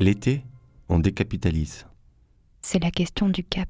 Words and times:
L'été, 0.00 0.44
on 0.88 1.00
décapitalise. 1.00 1.84
C'est 2.62 2.78
la 2.78 2.92
question 2.92 3.28
du 3.28 3.42
cap. 3.42 3.68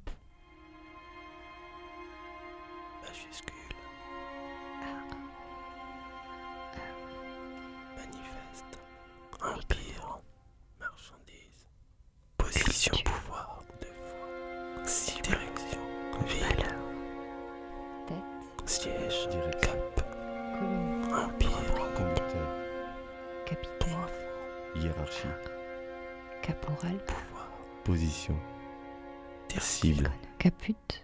Cible. 29.60 30.10
Caput. 30.38 31.02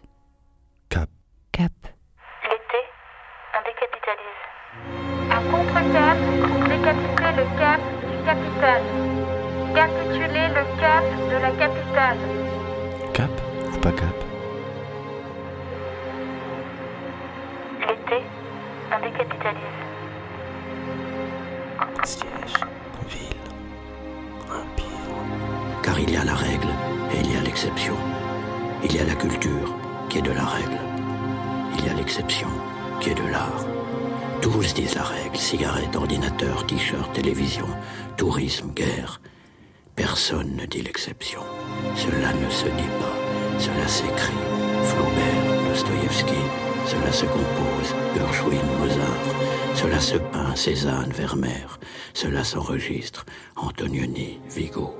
Cela 42.14 42.32
ne 42.32 42.48
se 42.48 42.66
dit 42.66 42.92
pas, 43.00 43.58
cela 43.58 43.88
s'écrit. 43.88 44.44
Flaubert, 44.84 45.68
Dostoïevski, 45.68 46.42
cela 46.86 47.10
se 47.10 47.26
compose. 47.26 47.90
Gershwin, 48.14 48.62
Mozart, 48.78 49.26
cela 49.74 49.98
se 49.98 50.16
peint. 50.16 50.54
Cézanne, 50.54 51.10
Vermeer, 51.10 51.80
cela 52.12 52.44
s'enregistre. 52.44 53.24
Antonioni, 53.56 54.40
Vigo 54.48 54.94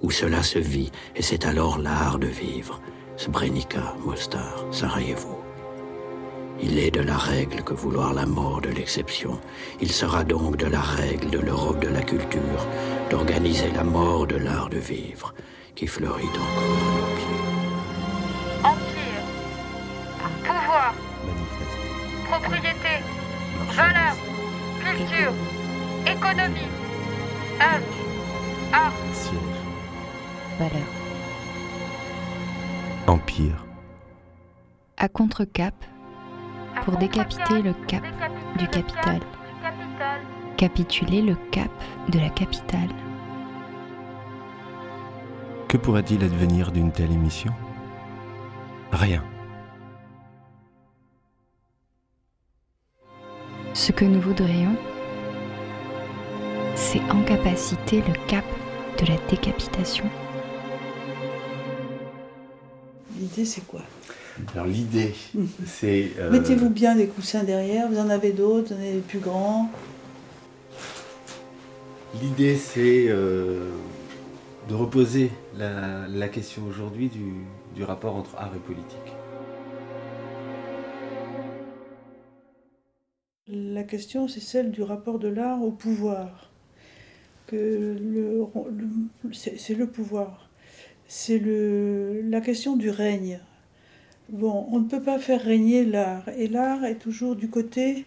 où 0.00 0.12
cela 0.12 0.44
se 0.44 0.60
vit, 0.60 0.92
et 1.16 1.22
c'est 1.22 1.44
alors 1.44 1.76
l'art 1.76 2.20
de 2.20 2.28
vivre. 2.28 2.80
Srebrenica, 3.16 3.96
Mostar, 4.04 4.64
Sarajevo. 4.70 5.42
Il 6.62 6.78
est 6.78 6.92
de 6.92 7.00
la 7.00 7.16
règle 7.16 7.64
que 7.64 7.74
vouloir 7.74 8.14
la 8.14 8.24
mort 8.24 8.60
de 8.60 8.68
l'exception. 8.68 9.40
Il 9.80 9.90
sera 9.90 10.22
donc 10.22 10.56
de 10.56 10.66
la 10.66 10.80
règle 10.80 11.30
de 11.30 11.40
l'Europe 11.40 11.80
de 11.80 11.88
la 11.88 12.02
culture 12.02 12.62
d'organiser 13.10 13.72
la 13.74 13.82
mort 13.82 14.28
de 14.28 14.36
l'art 14.36 14.68
de 14.68 14.78
vivre 14.78 15.34
qui 15.78 15.86
fleurit 15.86 16.26
encore 16.26 16.40
à 16.40 16.98
nos 16.98 17.14
pieds. 17.14 17.38
Empire. 18.64 19.22
Pouvoir. 20.42 20.92
Manifeste. 21.24 21.78
Propriété. 22.28 22.94
Valeur. 23.76 24.16
Culture. 24.80 25.32
Économie. 26.04 26.72
Œuvre. 27.60 27.94
Art. 28.72 28.92
Siège. 29.12 29.38
Valeur. 30.58 30.88
Empire. 33.06 33.64
À 34.96 35.08
contre-cap. 35.08 35.74
Pour 36.84 36.96
décapiter 36.96 37.62
le 37.62 37.72
cap 37.86 38.02
du 38.58 38.66
capital. 38.66 39.20
Capituler 40.56 41.22
le 41.22 41.36
cap 41.52 41.70
de 42.08 42.18
la 42.18 42.30
capitale. 42.30 42.90
Que 45.68 45.76
pourrait-il 45.76 46.24
advenir 46.24 46.72
d'une 46.72 46.90
telle 46.90 47.12
émission? 47.12 47.52
Rien. 48.90 49.22
Ce 53.74 53.92
que 53.92 54.06
nous 54.06 54.20
voudrions, 54.22 54.74
c'est 56.74 57.02
incapaciter 57.10 57.98
le 58.00 58.14
cap 58.26 58.46
de 58.98 59.06
la 59.12 59.18
décapitation. 59.28 60.06
L'idée, 63.18 63.44
c'est 63.44 63.66
quoi? 63.66 63.82
Alors 64.54 64.66
l'idée, 64.66 65.14
c'est... 65.66 66.12
euh, 66.18 66.30
Mettez-vous 66.30 66.70
bien 66.70 66.96
des 66.96 67.08
coussins 67.08 67.44
derrière, 67.44 67.90
vous 67.90 67.98
en 67.98 68.08
avez 68.08 68.32
d'autres, 68.32 68.72
vous 68.72 68.80
en 68.80 68.82
avez 68.82 68.94
des 68.94 69.00
plus 69.00 69.18
grands. 69.18 69.70
L'idée, 72.22 72.56
c'est 72.56 73.06
euh, 73.08 73.70
de 74.68 74.74
reposer 74.74 75.30
la, 75.56 76.28
question 76.28 76.66
aujourd'hui 76.66 77.10
du, 77.74 77.84
rapport 77.84 78.16
entre 78.16 78.36
art 78.36 78.54
et 78.54 78.58
politique. 78.58 79.14
La 83.46 83.82
question, 83.82 84.28
c'est 84.28 84.40
celle 84.40 84.70
du 84.70 84.82
rapport 84.82 85.18
de 85.18 85.28
l'art 85.28 85.62
au 85.62 85.70
pouvoir. 85.70 86.50
C'est 87.50 87.56
le 87.56 88.44
pouvoir. 89.86 90.50
C'est 91.06 91.40
la 91.40 92.42
question 92.42 92.76
du 92.76 92.90
règne. 92.90 93.40
Bon, 94.28 94.66
on 94.70 94.80
ne 94.80 94.88
peut 94.88 95.00
pas 95.00 95.18
faire 95.18 95.42
régner 95.42 95.86
l'art. 95.86 96.28
Et 96.36 96.46
l'art 96.46 96.84
est 96.84 96.98
toujours 96.98 97.36
du 97.36 97.48
côté 97.48 98.04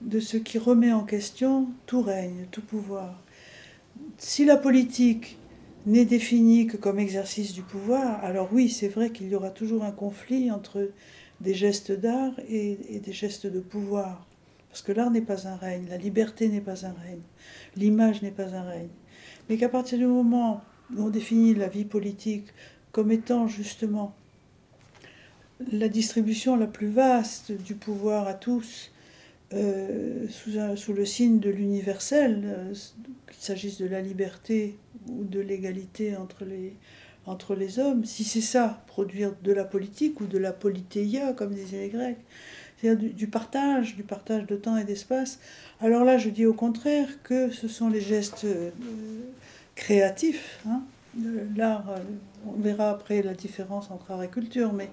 de 0.00 0.18
ce 0.18 0.36
qui 0.36 0.58
remet 0.58 0.92
en 0.92 1.04
question 1.04 1.68
tout 1.86 2.02
règne, 2.02 2.48
tout 2.50 2.62
pouvoir. 2.62 3.22
Si 4.18 4.44
la 4.44 4.56
politique 4.56 5.38
n'est 5.86 6.04
définie 6.04 6.66
que 6.66 6.76
comme 6.76 6.98
exercice 6.98 7.52
du 7.52 7.62
pouvoir, 7.62 8.24
alors 8.24 8.48
oui, 8.52 8.68
c'est 8.68 8.88
vrai 8.88 9.10
qu'il 9.10 9.28
y 9.28 9.34
aura 9.34 9.50
toujours 9.50 9.84
un 9.84 9.92
conflit 9.92 10.50
entre 10.50 10.90
des 11.40 11.54
gestes 11.54 11.92
d'art 11.92 12.32
et, 12.48 12.78
et 12.90 12.98
des 12.98 13.12
gestes 13.12 13.46
de 13.46 13.60
pouvoir. 13.60 14.26
Parce 14.68 14.82
que 14.82 14.92
l'art 14.92 15.10
n'est 15.10 15.22
pas 15.22 15.46
un 15.46 15.56
règne, 15.56 15.86
la 15.88 15.96
liberté 15.96 16.48
n'est 16.48 16.60
pas 16.60 16.84
un 16.84 16.92
règne, 16.92 17.22
l'image 17.76 18.20
n'est 18.22 18.30
pas 18.30 18.54
un 18.54 18.62
règne. 18.62 18.88
Mais 19.48 19.56
qu'à 19.56 19.68
partir 19.68 19.98
du 19.98 20.06
moment 20.06 20.60
où 20.94 21.04
on 21.04 21.08
définit 21.08 21.54
la 21.54 21.68
vie 21.68 21.84
politique 21.84 22.48
comme 22.92 23.12
étant 23.12 23.46
justement 23.46 24.14
la 25.72 25.88
distribution 25.88 26.56
la 26.56 26.66
plus 26.66 26.88
vaste 26.88 27.52
du 27.52 27.74
pouvoir 27.74 28.26
à 28.26 28.34
tous, 28.34 28.90
euh, 29.54 30.26
sous, 30.28 30.50
sous 30.76 30.92
le 30.92 31.04
signe 31.04 31.38
de 31.38 31.50
l'universel, 31.50 32.42
euh, 32.44 32.74
qu'il 33.30 33.42
s'agisse 33.42 33.78
de 33.78 33.86
la 33.86 34.00
liberté 34.00 34.76
ou 35.08 35.22
de 35.24 35.38
l'égalité 35.38 36.16
entre 36.16 36.44
les, 36.44 36.74
entre 37.26 37.54
les 37.54 37.78
hommes, 37.78 38.04
si 38.04 38.24
c'est 38.24 38.40
ça, 38.40 38.82
produire 38.88 39.34
de 39.44 39.52
la 39.52 39.64
politique 39.64 40.20
ou 40.20 40.26
de 40.26 40.38
la 40.38 40.52
politéia, 40.52 41.32
comme 41.32 41.54
disaient 41.54 41.82
les 41.82 41.88
Grecs, 41.90 42.18
c'est-à-dire 42.76 43.12
du, 43.14 43.26
partage, 43.28 43.94
du 43.94 44.02
partage 44.02 44.46
de 44.46 44.56
temps 44.56 44.76
et 44.76 44.84
d'espace, 44.84 45.38
alors 45.80 46.04
là, 46.04 46.18
je 46.18 46.28
dis 46.28 46.44
au 46.44 46.54
contraire 46.54 47.08
que 47.22 47.50
ce 47.50 47.68
sont 47.68 47.88
les 47.88 48.00
gestes 48.00 48.44
euh, 48.44 48.70
créatifs. 49.76 50.60
hein. 50.68 50.82
L'art, 51.56 51.94
on 52.46 52.60
verra 52.60 52.90
après 52.90 53.22
la 53.22 53.32
différence 53.32 53.90
entre 53.90 54.10
art 54.10 54.22
et 54.22 54.28
culture, 54.28 54.74
mais 54.74 54.90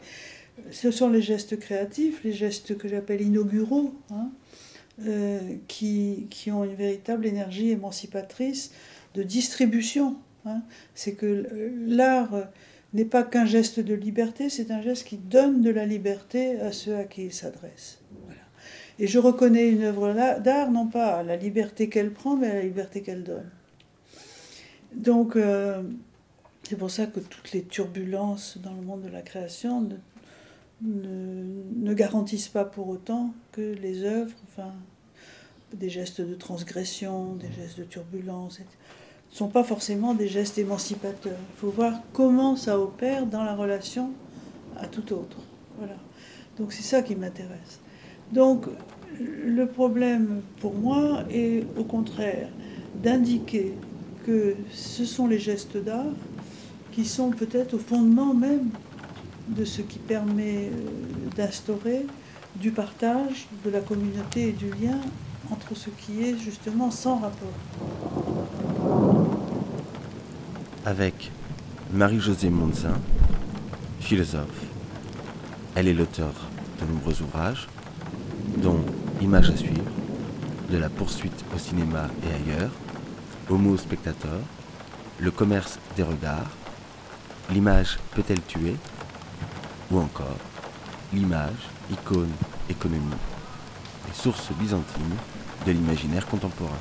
ce 0.72 0.92
sont 0.92 1.10
les 1.10 1.22
gestes 1.22 1.60
créatifs, 1.60 2.24
les 2.24 2.34
gestes 2.34 2.78
que 2.78 2.88
j'appelle 2.88 3.22
inauguraux, 3.22 3.94
hein, 4.12 4.30
euh, 5.06 5.40
qui, 5.68 6.28
qui 6.30 6.52
ont 6.52 6.64
une 6.64 6.76
véritable 6.76 7.26
énergie 7.26 7.72
émancipatrice 7.72 8.72
de 9.16 9.24
distribution. 9.24 10.16
hein. 10.46 10.62
C'est 10.94 11.14
que 11.14 11.48
l'art 11.88 12.48
n'est 12.94 13.06
pas 13.06 13.24
qu'un 13.24 13.46
geste 13.46 13.80
de 13.80 13.96
liberté, 13.96 14.50
c'est 14.50 14.70
un 14.70 14.82
geste 14.82 15.08
qui 15.08 15.18
donne 15.18 15.62
de 15.62 15.72
la 15.72 15.86
liberté 15.86 16.60
à 16.60 16.72
ceux 16.72 16.96
à 16.96 17.06
qui 17.06 17.26
il 17.26 17.34
s'adresse. 17.34 18.00
Voilà. 18.26 18.42
Et 19.00 19.08
je 19.08 19.18
reconnais 19.18 19.70
une 19.70 19.84
œuvre 19.84 20.14
d'art 20.40 20.72
non 20.72 20.88
pas 20.88 21.18
à 21.18 21.24
la 21.24 21.36
liberté 21.36 21.90
qu'elle 21.90 22.12
prend, 22.12 22.36
mais 22.36 22.52
à 22.52 22.54
la 22.56 22.62
liberté 22.62 23.02
qu'elle 23.02 23.24
donne. 23.24 23.50
Donc, 24.96 25.36
euh, 25.36 25.82
c'est 26.70 26.78
pour 26.78 26.92
ça 26.92 27.08
que 27.08 27.20
toutes 27.20 27.52
les 27.52 27.64
turbulences 27.64 28.60
dans 28.64 28.74
le 28.74 28.82
monde 28.82 29.02
de 29.02 29.10
la 29.10 29.24
création 29.24 29.82
ne, 29.82 29.96
ne, 30.84 31.44
ne 31.76 31.94
garantissent 31.94 32.50
pas 32.50 32.66
pour 32.66 32.90
autant 32.90 33.34
que 33.52 33.62
les 33.62 34.04
œuvres, 34.04 34.36
enfin, 34.48 34.72
des 35.74 35.90
gestes 35.90 36.22
de 36.22 36.36
transgression, 36.36 37.36
des 37.36 37.52
gestes 37.52 37.80
de 37.80 37.84
turbulence, 37.84 38.60
ne 38.60 39.36
sont 39.36 39.48
pas 39.48 39.64
forcément 39.64 40.14
des 40.14 40.28
gestes 40.28 40.58
émancipateurs. 40.58 41.40
Il 41.56 41.60
faut 41.60 41.70
voir 41.70 42.02
comment 42.14 42.56
ça 42.56 42.80
opère 42.80 43.26
dans 43.26 43.44
la 43.44 43.56
relation 43.56 44.12
à 44.78 44.88
tout 44.88 45.14
autre. 45.14 45.38
Voilà. 45.78 45.96
Donc 46.58 46.72
c'est 46.72 46.84
ça 46.84 47.02
qui 47.02 47.16
m'intéresse. 47.16 47.80
Donc 48.32 48.66
le 49.20 49.66
problème 49.68 50.42
pour 50.60 50.74
moi 50.74 51.24
est 51.32 51.66
au 51.78 51.84
contraire 51.84 52.50
d'indiquer 53.02 53.74
que 54.26 54.56
ce 54.72 55.06
sont 55.06 55.28
les 55.28 55.40
gestes 55.40 55.78
d'art 55.78 56.14
qui 56.92 57.06
sont 57.06 57.32
peut-être 57.32 57.74
au 57.74 57.80
fondement 57.80 58.34
même 58.34 58.70
de 59.48 59.66
ce 59.66 59.82
qui 59.82 60.00
permet 60.00 60.68
euh, 60.68 61.36
d'instaurer 61.36 62.06
du 62.56 62.72
partage, 62.72 63.48
de 63.66 63.70
la 63.70 63.80
communauté 63.80 64.50
et 64.50 64.52
du 64.52 64.70
lien 64.70 65.00
entre 65.52 65.76
ce 65.76 65.90
qui 65.90 66.24
est 66.24 66.38
justement 66.38 66.92
sans 66.92 67.18
rapport. 67.18 67.54
Avec 70.86 71.32
Marie-Josée 71.92 72.50
Monzin, 72.50 73.00
philosophe. 74.00 74.66
Elle 75.76 75.88
est 75.88 75.94
l'auteur 75.94 76.34
de 76.80 76.86
nombreux 76.86 77.22
ouvrages, 77.22 77.68
dont 78.58 78.80
Images 79.22 79.52
à 79.52 79.58
suivre, 79.58 79.92
De 80.70 80.78
la 80.78 80.90
poursuite 80.90 81.46
au 81.56 81.60
cinéma 81.60 82.08
et 82.24 82.52
ailleurs, 82.52 82.72
Homo 83.50 83.78
spectateur, 83.78 84.40
Le 85.20 85.32
commerce 85.32 85.80
des 85.96 86.04
regards, 86.04 86.50
L'image 87.52 88.00
peut-elle 88.16 88.42
tuer 88.42 88.76
ou 89.94 90.00
encore 90.00 90.38
L'image, 91.14 91.70
icône, 91.92 92.32
économie, 92.68 93.22
les 94.08 94.14
sources 94.16 94.52
byzantines 94.60 95.16
de 95.68 95.72
l'imaginaire 95.72 96.26
contemporain. 96.26 96.72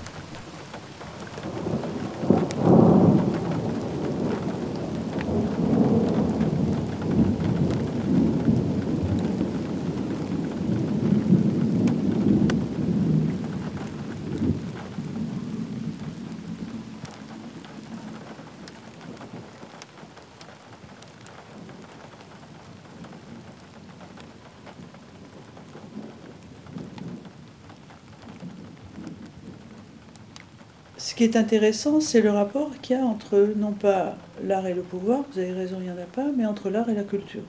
Ce 31.13 31.15
qui 31.15 31.25
est 31.25 31.37
intéressant, 31.37 32.01
c'est 32.01 32.23
le 32.23 32.31
rapport 32.31 32.71
qu'il 32.81 32.97
y 32.97 32.99
a 32.99 33.05
entre, 33.05 33.53
non 33.59 33.73
pas 33.73 34.17
l'art 34.43 34.67
et 34.67 34.73
le 34.73 34.81
pouvoir, 34.81 35.25
vous 35.31 35.41
avez 35.41 35.53
raison, 35.53 35.77
il 35.79 35.83
n'y 35.83 35.91
en 35.91 35.99
a 35.99 36.07
pas, 36.07 36.31
mais 36.35 36.47
entre 36.47 36.71
l'art 36.71 36.89
et 36.89 36.95
la 36.95 37.03
culture. 37.03 37.43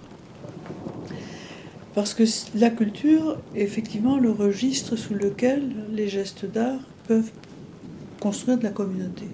Parce 1.96 2.14
que 2.14 2.24
la 2.56 2.70
culture 2.70 3.38
est 3.56 3.62
effectivement 3.62 4.18
le 4.18 4.32
registre 4.32 4.98
sous 4.98 5.14
lequel 5.14 5.72
les 5.94 6.10
gestes 6.10 6.44
d'art 6.44 6.82
peuvent 7.08 7.32
construire 8.20 8.58
de 8.58 8.64
la 8.64 8.72
communauté. 8.72 9.30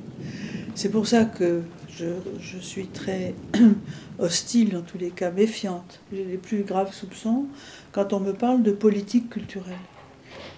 C'est 0.76 0.90
pour 0.90 1.08
ça 1.08 1.26
que 1.26 1.64
je, 1.90 2.06
je, 2.40 2.60
suis 2.60 2.86
très 2.86 3.34
hostile, 4.20 4.78
en 4.78 4.82
tous 4.82 5.00
les 5.00 5.10
cas 5.10 5.32
méfiante. 5.32 6.02
J'ai 6.14 6.24
les 6.24 6.38
plus 6.38 6.62
graves 6.62 6.94
soupçons 6.94 7.46
quand 7.92 8.14
on 8.14 8.20
me 8.20 8.34
parle 8.34 8.62
de 8.62 8.74
politique 8.74 9.32
culturelle. 9.32 9.74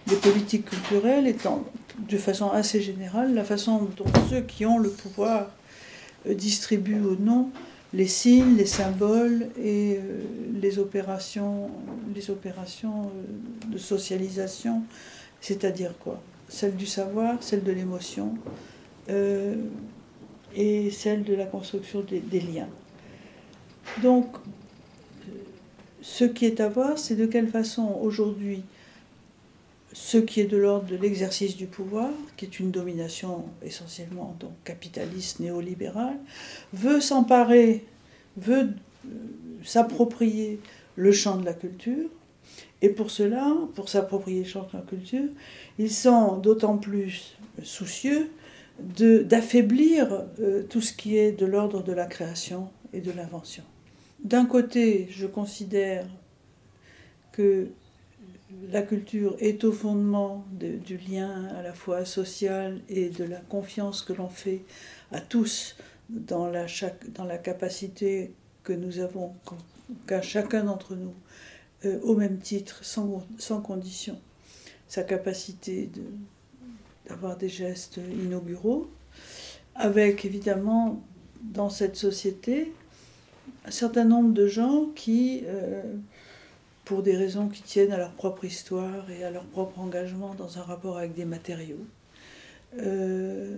Les 0.09 0.17
politiques 0.17 0.65
culturelles 0.65 1.25
étant 1.25 1.63
de 1.97 2.17
façon 2.17 2.49
assez 2.49 2.81
générale 2.81 3.33
la 3.33 3.43
façon 3.43 3.89
dont 3.97 4.05
ceux 4.29 4.41
qui 4.41 4.65
ont 4.65 4.79
le 4.79 4.89
pouvoir 4.89 5.49
euh, 6.27 6.33
distribuent 6.33 7.01
ou 7.01 7.15
non 7.19 7.49
les 7.93 8.07
signes, 8.07 8.55
les 8.55 8.65
symboles 8.65 9.47
et 9.61 9.97
euh, 9.97 10.21
les 10.61 10.79
opérations, 10.79 11.69
euh, 12.07 13.67
de 13.67 13.77
socialisation, 13.77 14.83
c'est-à-dire 15.41 15.93
quoi? 15.99 16.21
Celle 16.47 16.75
du 16.75 16.85
savoir, 16.85 17.41
celle 17.41 17.63
de 17.63 17.71
l'émotion 17.71 18.35
et 20.55 20.89
celle 20.91 21.23
de 21.23 21.33
la 21.33 21.45
construction 21.45 22.01
des 22.01 22.39
liens. 22.39 22.67
Donc, 24.01 24.27
ce 26.01 26.25
qui 26.25 26.45
est 26.45 26.59
à 26.59 26.67
voir, 26.67 26.97
c'est 26.97 27.15
de 27.15 27.25
quelle 27.25 27.47
façon 27.47 27.97
aujourd'hui 28.01 28.63
ce 29.93 30.17
qui 30.17 30.41
est 30.41 30.45
de 30.45 30.57
l'ordre 30.57 30.88
de 30.88 30.95
l'exercice 30.95 31.57
du 31.57 31.67
pouvoir, 31.67 32.09
qui 32.38 32.45
est 32.45 32.59
une 32.59 32.71
domination 32.71 33.45
essentiellement 33.63 34.35
donc 34.39 34.51
capitaliste 34.63 35.39
néolibérale, 35.39 36.17
veut 36.73 37.01
s'emparer, 37.01 37.85
veut 38.38 38.69
euh, 39.05 39.09
s'approprier 39.63 40.59
le 40.95 41.11
champ 41.11 41.38
de 41.38 41.45
la 41.45 41.53
culture. 41.53 42.09
Et 42.81 42.89
pour 42.89 43.11
cela, 43.11 43.55
pour 43.75 43.89
s'approprier 43.89 44.41
le 44.43 44.47
champ 44.47 44.67
de 44.71 44.77
la 44.77 44.83
culture, 44.83 45.29
ils 45.77 45.91
sont 45.91 46.38
d'autant 46.38 46.77
plus 46.77 47.38
soucieux 47.63 48.29
d'affaiblir 48.79 50.23
euh, 50.39 50.63
tout 50.63 50.81
ce 50.81 50.93
qui 50.93 51.17
est 51.17 51.31
de 51.31 51.45
l'ordre 51.45 51.83
de 51.83 51.91
la 51.91 52.05
création 52.05 52.69
et 52.93 53.01
de 53.01 53.11
l'invention. 53.11 53.63
D'un 54.23 54.45
côté, 54.45 55.07
je 55.11 55.27
considère 55.27 56.07
que 57.31 57.67
la 58.69 58.81
culture 58.81 59.36
est 59.39 59.63
au 59.63 59.71
fondement 59.71 60.45
de, 60.51 60.77
du 60.77 60.98
lien 60.98 61.48
à 61.57 61.62
la 61.62 61.74
fois 61.74 62.06
social 62.06 62.81
et 62.89 63.09
de 63.09 63.24
la 63.24 63.39
confiance 63.39 64.01
que 64.01 64.13
l'on 64.13 64.30
fait 64.30 64.63
à 65.12 65.19
tous 65.19 65.75
dans 66.09 66.48
la, 66.48 67.38
capacité 67.38 68.33
que 68.63 68.74
nous 68.74 69.00
avons, 69.00 69.33
qu'à 70.07 70.21
chacun 70.21 70.65
d'entre 70.65 70.95
nous, 70.95 71.13
euh, 71.86 72.00
au 72.01 72.15
même 72.15 72.39
titre, 72.39 72.83
sans, 72.83 73.25
sans 73.38 73.62
condition, 73.62 74.19
sa 74.88 75.03
capacité 75.03 75.89
d'avoir 77.07 77.38
des 77.38 77.50
gestes 77.50 78.00
inauguraux, 78.24 78.89
avec 79.75 80.25
évidemment 80.25 81.01
dans 81.42 81.69
cette 81.69 81.95
société 81.95 82.74
un 83.65 83.71
certain 83.71 84.06
nombre 84.06 84.33
de 84.33 84.48
gens 84.48 84.88
qui... 84.95 85.44
Euh, 85.45 85.81
pour 86.91 87.03
des 87.03 87.15
raisons 87.15 87.47
qui 87.47 87.61
tiennent 87.61 87.93
à 87.93 87.97
leur 87.97 88.11
propre 88.11 88.43
histoire 88.43 89.09
et 89.09 89.23
à 89.23 89.31
leur 89.31 89.45
propre 89.45 89.79
engagement 89.79 90.35
dans 90.35 90.59
un 90.59 90.61
rapport 90.61 90.97
avec 90.97 91.13
des 91.13 91.23
matériaux, 91.23 91.85
euh, 92.79 93.55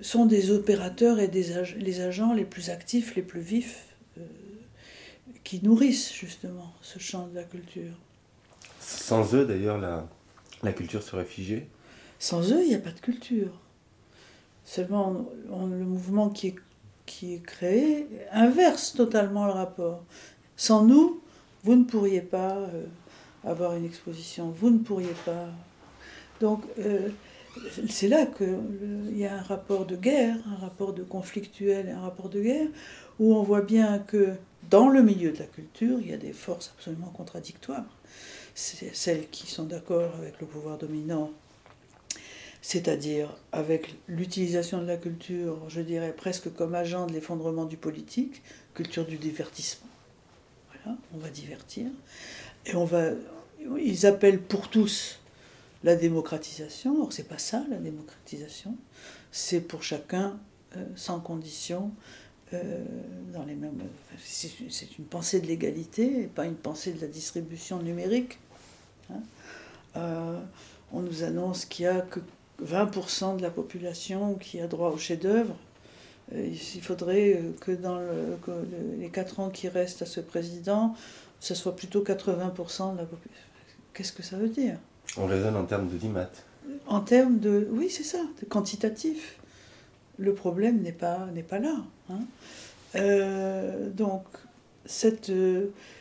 sont 0.00 0.24
des 0.24 0.50
opérateurs 0.50 1.18
et 1.20 1.28
des 1.28 1.58
ag 1.58 1.76
les 1.76 2.00
agents 2.00 2.32
les 2.32 2.46
plus 2.46 2.70
actifs, 2.70 3.14
les 3.14 3.20
plus 3.20 3.42
vifs, 3.42 3.94
euh, 4.16 4.22
qui 5.44 5.62
nourrissent 5.62 6.14
justement 6.14 6.72
ce 6.80 6.98
champ 6.98 7.26
de 7.26 7.34
la 7.34 7.44
culture. 7.44 7.92
Sans 8.80 9.34
eux, 9.34 9.44
d'ailleurs, 9.44 9.76
la, 9.76 10.08
la 10.62 10.72
culture 10.72 11.02
serait 11.02 11.26
figée? 11.26 11.68
Sans 12.18 12.52
eux, 12.52 12.62
il 12.62 12.68
n'y 12.68 12.74
a 12.74 12.78
pas 12.78 12.92
de 12.92 13.00
culture. 13.00 13.52
Seulement, 14.64 15.26
on, 15.50 15.66
le 15.66 15.84
mouvement 15.84 16.30
qui 16.30 16.46
est, 16.46 16.56
qui 17.04 17.34
est 17.34 17.42
créé 17.42 18.06
inverse 18.32 18.94
totalement 18.94 19.44
le 19.44 19.52
rapport. 19.52 20.02
Sans 20.56 20.86
nous, 20.86 21.20
vous 21.64 21.74
ne 21.74 21.84
pourriez 21.84 22.20
pas 22.22 22.56
euh, 22.56 22.84
avoir 23.44 23.74
une 23.74 23.84
exposition, 23.84 24.50
vous 24.50 24.70
ne 24.70 24.78
pourriez 24.78 25.14
pas. 25.24 25.48
Donc, 26.40 26.62
euh, 26.78 27.10
c'est 27.88 28.08
là 28.08 28.26
qu'il 28.26 29.16
y 29.16 29.26
a 29.26 29.34
un 29.36 29.42
rapport 29.42 29.84
de 29.84 29.96
guerre, 29.96 30.36
un 30.46 30.56
rapport 30.56 30.92
de 30.92 31.02
conflictuel, 31.02 31.88
un 31.88 32.00
rapport 32.00 32.28
de 32.28 32.40
guerre, 32.40 32.68
où 33.18 33.34
on 33.34 33.42
voit 33.42 33.62
bien 33.62 33.98
que 33.98 34.34
dans 34.70 34.88
le 34.88 35.02
milieu 35.02 35.32
de 35.32 35.38
la 35.38 35.46
culture, 35.46 35.98
il 36.00 36.08
y 36.08 36.14
a 36.14 36.18
des 36.18 36.32
forces 36.32 36.72
absolument 36.76 37.08
contradictoires. 37.08 37.98
Celles 38.54 39.28
qui 39.30 39.46
sont 39.46 39.64
d'accord 39.64 40.14
avec 40.16 40.40
le 40.40 40.46
pouvoir 40.46 40.78
dominant, 40.78 41.30
c'est-à-dire 42.62 43.34
avec 43.52 43.94
l'utilisation 44.06 44.82
de 44.82 44.86
la 44.86 44.96
culture, 44.96 45.58
je 45.68 45.80
dirais 45.80 46.12
presque 46.14 46.52
comme 46.52 46.74
agent 46.74 47.06
de 47.06 47.12
l'effondrement 47.12 47.64
du 47.64 47.76
politique, 47.76 48.42
culture 48.74 49.06
du 49.06 49.16
divertissement 49.16 49.88
on 51.14 51.18
va 51.18 51.30
divertir. 51.30 51.86
Et 52.66 52.74
on 52.74 52.84
va. 52.84 53.10
Ils 53.78 54.06
appellent 54.06 54.40
pour 54.40 54.68
tous 54.68 55.18
la 55.84 55.96
démocratisation. 55.96 57.02
Or, 57.02 57.12
c'est 57.12 57.28
pas 57.28 57.38
ça 57.38 57.64
la 57.70 57.76
démocratisation. 57.76 58.76
C'est 59.32 59.60
pour 59.60 59.82
chacun, 59.82 60.38
euh, 60.76 60.84
sans 60.96 61.20
condition, 61.20 61.92
euh, 62.52 62.84
dans 63.32 63.44
les 63.44 63.54
mêmes. 63.54 63.80
c'est 64.18 64.98
une 64.98 65.04
pensée 65.04 65.40
de 65.40 65.46
l'égalité 65.46 66.22
et 66.22 66.26
pas 66.26 66.46
une 66.46 66.56
pensée 66.56 66.92
de 66.92 67.00
la 67.00 67.06
distribution 67.06 67.80
numérique. 67.80 68.38
Hein. 69.10 69.20
Euh, 69.96 70.40
on 70.92 71.00
nous 71.00 71.22
annonce 71.22 71.64
qu'il 71.64 71.86
n'y 71.86 71.92
a 71.92 72.00
que 72.00 72.20
20% 72.64 73.36
de 73.36 73.42
la 73.42 73.50
population 73.50 74.34
qui 74.34 74.60
a 74.60 74.66
droit 74.66 74.90
au 74.90 74.98
chef-d'œuvre. 74.98 75.54
Euh, 76.34 76.48
il 76.48 76.82
faudrait 76.82 77.34
euh, 77.34 77.52
que 77.60 77.72
dans 77.72 77.98
le, 77.98 78.36
que 78.44 78.50
les 78.98 79.08
quatre 79.08 79.40
ans 79.40 79.50
qui 79.50 79.68
restent 79.68 80.02
à 80.02 80.06
ce 80.06 80.20
président, 80.20 80.94
ce 81.40 81.54
soit 81.54 81.74
plutôt 81.74 82.02
80% 82.02 82.92
de 82.94 82.98
la 82.98 83.04
population. 83.04 83.44
Qu'est-ce 83.94 84.12
que 84.12 84.22
ça 84.22 84.36
veut 84.36 84.48
dire? 84.48 84.76
On 85.16 85.26
raisonne 85.26 85.56
en 85.56 85.64
termes 85.64 85.88
de 85.88 85.96
dimat. 85.96 86.30
En 86.86 87.00
termes 87.00 87.38
de... 87.38 87.66
Oui, 87.72 87.90
c'est 87.90 88.04
ça, 88.04 88.20
de 88.40 88.46
quantitatif. 88.46 89.38
Le 90.18 90.34
problème 90.34 90.82
n'est 90.82 90.92
pas, 90.92 91.26
n'est 91.34 91.42
pas 91.42 91.58
là. 91.58 91.76
Hein. 92.10 92.20
Euh, 92.94 93.90
donc, 93.90 94.24
cette, 94.84 95.32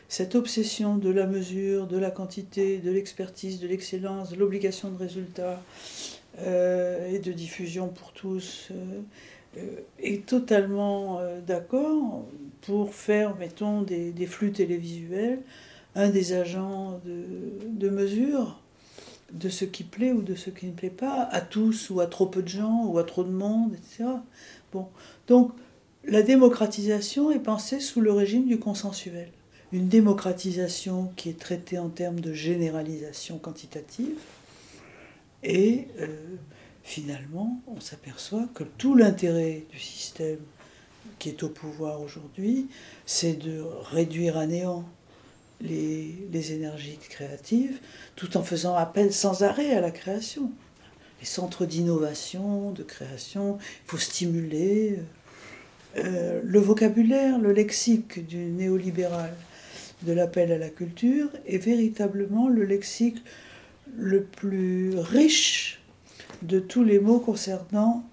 cette 0.09 0.33
obsession 0.35 0.97
de 0.97 1.09
la 1.11 1.27
mesure, 1.27 1.87
de 1.87 1.97
la 1.97 2.11
quantité, 2.11 2.79
de 2.79 2.91
l'expertise, 2.91 3.59
de 3.59 3.67
l'excellence, 3.67 4.31
de 4.31 4.35
l'obligation 4.35 4.89
de 4.89 4.97
résultat 4.97 5.61
euh, 6.39 7.11
et 7.11 7.19
de 7.19 7.31
diffusion 7.31 7.89
pour 7.89 8.11
tous, 8.13 8.69
euh, 8.71 9.01
est 9.99 10.25
totalement 10.25 11.19
d'accord 11.45 12.25
pour 12.61 12.93
faire, 12.93 13.35
mettons, 13.37 13.81
des, 13.81 14.25
flux 14.27 14.51
télévisuels, 14.51 15.39
un 15.95 16.09
des 16.09 16.33
agents 16.33 16.99
de, 17.05 17.89
mesure 17.89 18.59
de 19.31 19.49
ce 19.49 19.65
qui 19.65 19.83
plaît 19.83 20.11
ou 20.11 20.21
de 20.21 20.35
ce 20.35 20.49
qui 20.49 20.65
ne 20.65 20.71
plaît 20.71 20.89
pas, 20.89 21.23
à 21.31 21.41
tous 21.41 21.89
ou 21.89 21.99
à 21.99 22.07
trop 22.07 22.25
peu 22.25 22.41
de 22.41 22.47
gens 22.47 22.85
ou 22.85 22.97
à 22.97 23.03
trop 23.03 23.23
de 23.23 23.31
monde, 23.31 23.73
etc. 23.73 24.05
Bon. 24.71 24.87
Donc, 25.27 25.51
la 26.05 26.21
démocratisation 26.21 27.31
est 27.31 27.39
pensée 27.39 27.79
sous 27.79 28.01
le 28.01 28.11
régime 28.11 28.47
du 28.47 28.59
consensuel. 28.59 29.29
Une 29.71 29.87
démocratisation 29.87 31.11
qui 31.15 31.29
est 31.29 31.39
traitée 31.39 31.77
en 31.77 31.89
termes 31.89 32.19
de 32.19 32.33
généralisation 32.33 33.37
quantitative. 33.37 34.17
Et 35.43 35.87
euh, 35.99 36.07
finalement, 36.83 37.61
on 37.67 37.79
s'aperçoit 37.79 38.47
que 38.53 38.63
tout 38.63 38.95
l'intérêt 38.95 39.65
du 39.71 39.79
système 39.79 40.39
qui 41.17 41.29
est 41.29 41.43
au 41.43 41.49
pouvoir 41.49 42.01
aujourd'hui, 42.01 42.67
c'est 43.05 43.33
de 43.33 43.61
réduire 43.91 44.37
à 44.37 44.45
néant 44.45 44.87
les, 45.61 46.15
les, 46.31 46.53
énergies 46.53 46.97
créatives, 47.09 47.79
tout 48.15 48.37
en 48.37 48.43
faisant 48.43 48.75
appel 48.75 49.11
sans 49.11 49.43
arrêt 49.43 49.71
à 49.71 49.81
la 49.81 49.91
création. 49.91 50.51
Les 51.19 51.25
centres 51.25 51.65
d'innovation, 51.65 52.71
de 52.71 52.83
création, 52.83 53.57
il 53.59 53.89
faut 53.89 53.97
stimuler 53.97 54.99
euh, 55.97 56.39
le 56.43 56.59
vocabulaire, 56.59 57.39
le 57.39 57.51
lexique 57.51 58.25
du 58.25 58.37
néolibéral 58.37 59.33
de 60.03 60.13
l'appel 60.13 60.51
à 60.51 60.57
la 60.57 60.69
culture 60.69 61.29
est 61.45 61.57
véritablement 61.57 62.47
le 62.47 62.63
lexique 62.63 63.17
le 63.97 64.23
plus 64.23 64.97
riche 64.97 65.78
de 66.41 66.59
tous 66.59 66.83
les 66.83 66.99
mots 66.99 67.19
concernant 67.19 68.03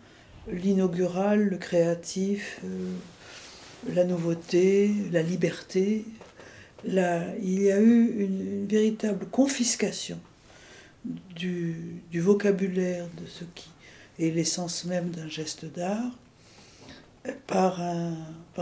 l'inaugural, 0.49 1.49
le 1.49 1.56
créatif, 1.56 2.61
euh, 2.64 2.92
la 3.95 4.04
nouveauté, 4.04 4.92
la 5.12 5.23
liberté. 5.23 6.04
Il 6.85 6.95
y 6.95 7.73
a 7.73 7.80
eu 7.80 8.25
une, 8.25 8.66
véritable 8.66 9.26
confiscation 9.26 10.18
du, 11.04 12.02
vocabulaire 12.14 13.06
de 13.21 13.26
ce 13.26 13.45
qui 13.54 13.71
est 14.18 14.30
l'essence 14.30 14.85
même 14.85 15.11
d'un 15.11 15.28
geste 15.28 15.64
d'art 15.66 16.18
par, 17.47 17.80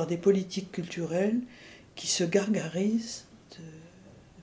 des 0.06 0.16
politiques 0.16 0.73
culturelles 0.73 1.40
qui 1.97 2.06
se 2.06 2.25
gargarisent 2.25 3.25
de, 3.52 3.64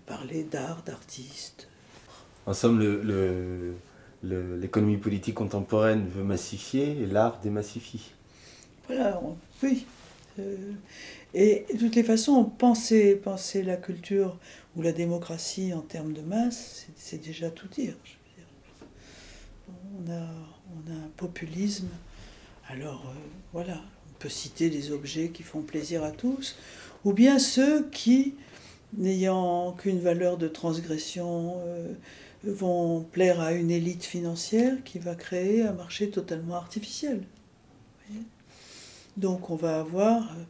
parler 0.06 0.44
d'art, 0.44 0.84
d'artistes. 0.84 1.68
En 2.46 2.54
somme, 2.54 2.80
le 2.80 3.76
l'économie 4.24 4.98
politique 4.98 5.36
contemporaine 5.36 6.08
veut 6.08 6.24
massifier 6.24 7.02
et 7.02 7.06
l'art 7.06 7.40
démassifie. 7.42 8.12
Voilà, 8.88 9.22
oui. 9.64 9.86
Euh, 10.40 10.74
et 11.34 11.66
de 11.74 11.80
toutes 11.80 11.96
les 11.96 12.04
façons, 12.04 12.44
penser, 12.44 13.16
penser 13.16 13.64
la 13.64 13.78
culture 13.78 14.38
ou 14.76 14.82
la 14.82 14.92
démocratie 14.92 15.74
en 15.74 15.82
termes 15.82 16.14
de 16.14 16.22
masse, 16.22 16.88
c'est 16.96 17.22
déjà 17.22 17.50
tout 17.50 17.68
dire. 17.68 17.96
On, 20.08 20.12
a, 20.12 20.16
un 20.16 21.10
populisme. 21.18 21.90
Alors 22.68 23.06
euh, 23.08 23.20
voilà, 23.54 23.82
on 24.10 24.20
peut 24.20 24.30
citer 24.30 24.70
des 24.70 24.92
objets 24.92 25.30
qui 25.30 25.44
font 25.44 25.62
plaisir 25.62 26.04
à 26.04 26.12
tous, 26.12 26.58
ou 27.04 27.14
bien 27.14 27.40
ceux 27.40 27.90
qui, 27.90 28.36
n'ayant 28.98 29.74
qu'une 29.74 30.00
valeur 30.00 30.38
de 30.38 30.48
transgression, 30.48 31.62
euh, 31.66 31.94
vont 32.44 33.02
plaire 33.12 33.40
à 33.40 33.54
une 33.54 33.72
élite 33.72 34.04
financière 34.04 34.84
qui 34.84 35.00
va 35.00 35.16
créer 35.16 35.64
un 35.64 35.74
marché 35.74 36.10
totalement 36.10 36.56
artificiel. 36.56 37.24
Donc 39.18 39.50
on 39.50 39.56
va 39.56 39.80
avoir 39.80 40.32
euh, 40.32 40.44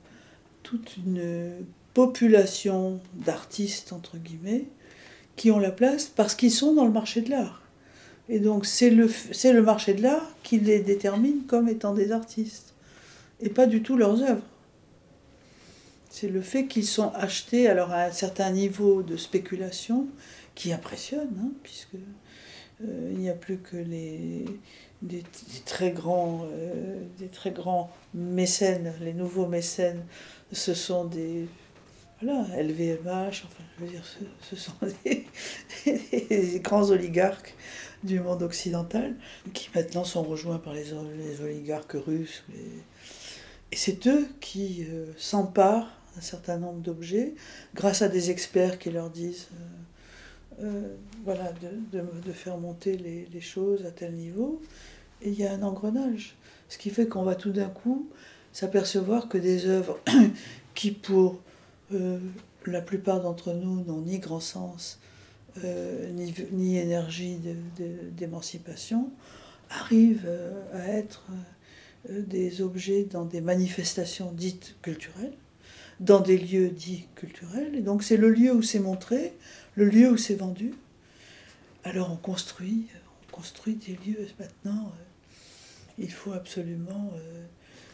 toute 0.64 0.98
une 0.98 1.66
population 1.94 3.00
d'artistes, 3.14 3.92
entre 3.92 4.18
guillemets, 4.18 4.66
qui 5.36 5.52
ont 5.52 5.60
la 5.60 5.72
place 5.72 6.06
parce 6.06 6.36
qu'ils 6.36 6.52
sont 6.52 6.74
dans 6.74 6.86
le 6.86 6.92
marché 6.92 7.22
de 7.22 7.30
l'art. 7.30 7.62
Et 8.30 8.40
donc 8.40 8.66
c'est 8.66 8.92
le, 8.92 9.10
c'est 9.32 9.52
le 9.52 9.62
marché 9.62 9.94
de 9.94 10.04
l'art 10.04 10.32
qui 10.44 10.60
les 10.60 10.80
détermine 10.80 11.44
comme 11.48 11.68
étant 11.68 11.94
des 11.94 12.12
artistes, 12.12 12.74
et 13.42 13.50
pas 13.50 13.66
du 13.66 13.82
tout 13.82 13.98
leurs 13.98 14.22
œuvres. 14.22 14.46
C'est 16.14 16.28
le 16.28 16.42
fait 16.42 16.68
qu'ils 16.68 16.86
sont 16.86 17.10
achetés 17.14 17.70
alors 17.70 17.92
à 17.92 18.04
un 18.04 18.12
certain 18.12 18.52
niveau 18.52 19.02
de 19.02 19.16
spéculation 19.16 20.08
qui 20.56 20.74
impressionne, 20.74 21.30
hein, 21.42 21.52
puisque 21.64 21.96
euh, 21.96 23.10
il 23.14 23.20
n'y 23.20 23.30
a 23.30 23.34
plus 23.34 23.60
que 23.60 23.78
les 23.78 24.44
des, 25.02 25.24
très 25.66 25.92
grands 25.92 26.46
euh, 26.52 27.02
des 27.18 27.30
très 27.30 27.52
grands 27.52 27.90
mécènes, 28.14 28.94
les 29.00 29.14
nouveaux 29.14 29.48
mécènes, 29.48 30.04
ce 30.52 30.74
sont 30.74 31.06
des 31.06 31.48
voilà, 32.22 32.46
LVMH, 32.62 33.46
enfin, 33.46 33.64
je 33.80 33.86
veux 33.86 33.90
dire, 33.90 34.04
ce, 34.42 34.56
sont 34.58 34.74
des, 35.06 36.60
grands 36.60 36.90
oligarques 36.90 37.56
du 38.04 38.20
monde 38.20 38.44
occidental 38.44 39.16
qui 39.54 39.70
maintenant 39.74 40.04
sont 40.04 40.24
rejoints 40.24 40.60
par 40.60 40.74
les, 40.74 40.88
les 41.18 41.42
oligarques 41.42 41.94
russes. 41.94 42.44
Et 43.72 43.78
c'est 43.78 44.06
eux 44.08 44.28
qui 44.42 44.86
euh, 44.90 45.06
s'emparent 45.18 46.01
d'un 46.16 46.22
certain 46.22 46.58
nombre 46.58 46.82
d'objets 46.82 47.36
grâce 47.76 48.02
à 48.02 48.08
des 48.08 48.32
experts 48.32 48.80
qui 48.80 48.92
leur 48.92 49.10
disent 49.10 49.48
euh, 50.64 50.96
voilà, 51.24 51.52
de, 51.54 52.02
de, 52.24 52.32
faire 52.32 52.58
monter 52.58 52.98
les, 52.98 53.42
choses 53.42 53.86
à 53.86 53.92
tel 53.92 54.14
niveau. 54.14 54.62
Et 55.22 55.30
il 55.30 55.40
y 55.40 55.46
a 55.46 55.54
un 55.54 55.64
engrenage. 55.64 56.36
Ce 56.70 56.78
qui 56.78 56.90
fait 56.90 57.08
qu'on 57.08 57.24
va 57.24 57.36
tout 57.36 57.52
d'un 57.52 57.70
coup 57.70 58.10
s'apercevoir 58.54 59.28
que 59.28 59.38
des 59.38 59.66
œuvres 59.66 60.00
qui, 60.76 60.92
pour 60.92 61.40
euh, 61.94 62.20
la 62.66 62.82
plupart 62.82 63.22
d'entre 63.22 63.54
nous, 63.54 63.84
n'ont 63.84 64.02
ni 64.02 64.20
grand 64.20 64.40
sens, 64.40 65.00
euh, 65.64 66.12
ni, 66.12 66.34
ni, 66.52 66.78
énergie 66.78 67.40
d'émancipation, 68.12 69.10
arrivent 69.70 70.30
à 70.74 70.88
être 70.90 71.24
des 72.10 72.62
objets 72.62 73.04
dans 73.04 73.26
des 73.26 73.42
manifestations 73.42 74.32
dites 74.32 74.76
culturelles, 74.82 75.34
dans 76.02 76.20
des 76.20 76.38
lieux 76.38 76.70
dits 76.70 77.06
culturels. 77.16 77.76
Et 77.76 77.82
donc 77.82 78.04
c'est 78.04 78.18
le 78.18 78.30
lieu 78.30 78.52
où 78.52 78.62
c'est 78.62 78.80
montré, 78.80 79.34
le 79.76 79.86
lieu 79.86 80.12
où 80.12 80.18
c'est 80.18 80.36
vendu. 80.36 80.74
Alors 81.84 82.12
on 82.12 82.18
construit, 82.18 82.88
on 83.28 83.36
construit 83.36 83.76
des 83.76 83.98
lieux 84.06 84.28
maintenant. 84.40 84.92
Euh, 84.92 85.04
il 86.00 86.12
faut 86.12 86.34
absolument 86.34 87.12
euh, 87.16 87.44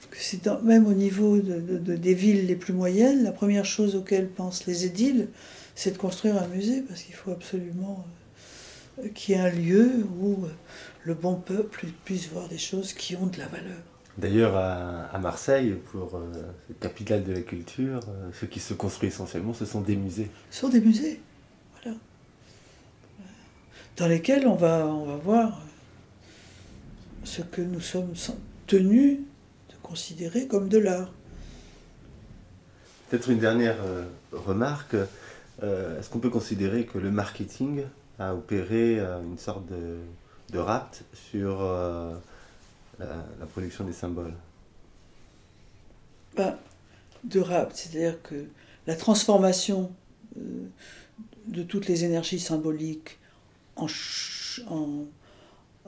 que 0.10 0.18
c'est 0.20 0.46
même 0.64 0.88
au 0.88 0.94
niveau 0.94 1.38
de, 1.38 1.78
des 1.96 2.14
villes 2.14 2.48
les 2.48 2.56
plus 2.56 2.74
moyennes, 2.74 3.24
la 3.24 3.34
première 3.34 3.66
chose 3.66 3.96
auxquelles 3.96 4.30
pensent 4.30 4.66
les 4.66 4.86
édiles, 4.86 5.28
c'est 5.76 5.92
de 5.92 5.98
construire 5.98 6.42
un 6.42 6.48
musée 6.48 6.82
parce 6.82 7.04
qu'il 7.04 7.16
faut 7.16 7.32
absolument 7.32 8.06
euh, 9.00 9.10
qu'il 9.10 9.36
y 9.36 9.38
ait 9.38 9.42
un 9.42 9.50
lieu 9.50 10.06
où 10.22 10.46
le 11.04 11.14
bon 11.14 11.36
peuple 11.36 11.88
puisse 12.06 12.30
voir 12.30 12.48
des 12.48 12.58
choses 12.58 12.94
qui 12.94 13.16
ont 13.18 13.28
de 13.28 13.38
la 13.38 13.48
valeur. 13.48 13.97
D'ailleurs, 14.18 14.56
à, 14.56 15.18
Marseille, 15.20 15.76
pour 15.92 16.16
euh, 16.16 16.32
capitale 16.80 17.24
de 17.24 17.34
la 17.34 17.42
culture, 17.42 18.00
ce 18.34 18.46
qui 18.46 18.60
se 18.60 18.74
construit 18.74 19.10
essentiellement, 19.10 19.54
ce 19.54 19.66
sont 19.66 19.82
des 19.82 19.96
musées. 19.96 20.30
Ce 20.50 20.62
sont 20.62 20.70
des 20.70 20.82
musées 20.82 21.20
dans 23.98 24.08
lesquels 24.08 24.48
on 24.48 24.56
va, 24.56 24.86
on 24.86 25.06
va 25.06 25.16
voir 25.16 25.62
ce 27.24 27.42
que 27.42 27.62
nous 27.62 27.82
sommes 27.82 28.14
tenus 28.68 29.20
de 29.70 29.76
considérer 29.82 30.48
comme 30.48 30.70
de 30.70 30.78
l'art. 30.78 31.12
Peut-être 33.10 33.30
une 33.30 33.40
dernière 33.40 33.78
euh, 33.84 34.06
remarque. 34.32 34.96
Euh, 35.64 36.00
est-ce 36.00 36.10
qu'on 36.10 36.20
peut 36.20 36.30
considérer 36.30 36.86
que 36.86 37.00
le 37.00 37.10
marketing 37.10 37.84
a 38.20 38.36
opéré 38.36 39.00
euh, 39.00 39.22
une 39.24 39.40
sorte 39.40 39.66
de, 39.66 39.98
de 40.52 40.60
rapt 40.60 41.04
sur 41.14 41.62
la, 43.00 43.46
production 43.52 43.84
des 43.84 43.94
symboles 43.94 44.34
ben, 46.36 46.58
De 47.24 47.40
rapt, 47.40 47.76
c'est-à-dire 47.76 48.22
que 48.22 48.46
la 48.86 48.96
transformation 48.96 49.92
de 51.48 51.64
toutes 51.64 51.88
les 51.88 52.04
énergies 52.04 52.40
symboliques 52.40 53.18
en, 53.76 53.88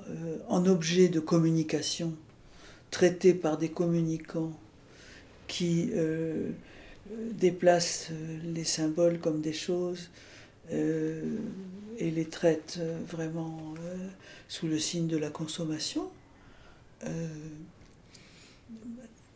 euh, 0.09 0.37
en, 0.47 0.65
objet 0.65 1.09
de 1.09 1.19
communication 1.19 2.13
traité 2.91 3.33
par 3.33 3.57
des 3.57 3.69
communicants 3.69 4.53
qui 5.47 5.89
euh, 5.93 6.51
déplacent 7.33 8.11
les 8.43 8.63
symboles 8.63 9.19
comme 9.19 9.41
des 9.41 9.53
choses 9.53 10.09
euh, 10.71 11.37
et 11.97 12.11
les 12.11 12.25
traitent 12.25 12.79
vraiment 13.07 13.73
sous 14.47 14.67
le 14.67 14.79
signe 14.79 15.07
de 15.07 15.17
la 15.17 15.29
consommation. 15.29 16.09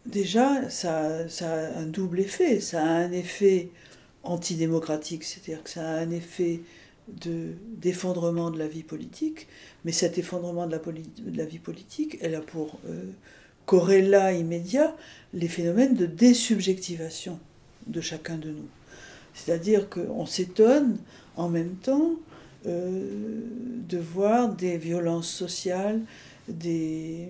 Déjà, 0.06 0.70
ça, 0.70 1.26
a 1.42 1.80
un 1.80 1.86
double 1.86 2.20
effet. 2.20 2.60
Ça 2.60 2.84
a 2.84 2.88
un 2.88 3.12
effet 3.12 3.70
antidémocratique, 4.24 5.24
c'est-à-dire 5.24 5.64
que 5.64 5.70
ça 5.70 5.88
a 5.88 6.00
un 6.00 6.12
effet 6.12 6.62
d'effondrement 7.08 8.50
de, 8.50 8.58
la 8.58 8.68
vie 8.68 8.84
politique, 8.84 9.48
mais 9.84 9.92
cet 9.92 10.18
effondrement 10.18 10.66
de 10.68 10.72
la, 10.72 10.78
de 10.78 11.38
la 11.38 11.46
vie 11.46 11.60
politique, 11.60 12.18
elle 12.22 12.36
a 12.36 12.42
pour 12.42 12.80
euh, 12.88 13.04
corrélat 13.66 14.34
immédiat 14.34 14.96
les 15.34 15.50
phénomènes 15.50 15.96
de 15.96 16.06
désubjectivation 16.06 17.40
de 17.88 18.00
chacun 18.00 18.38
de 18.38 18.50
nous. 18.50 18.68
C'est-à-dire 19.34 19.90
qu'on 19.90 20.26
s'étonne 20.26 20.98
en 21.36 21.50
même 21.50 21.76
temps 21.76 22.14
euh, 22.66 23.42
de 23.90 23.98
voir 23.98 24.54
des 24.54 24.78
violences 24.78 25.30
sociales, 25.30 26.00
des, 26.48 27.30